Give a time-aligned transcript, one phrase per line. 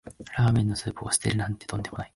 [0.35, 2.09] ラーメンのスープを捨てるなんてとんでもない